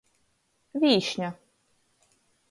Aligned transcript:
Vīšņa. 0.83 1.29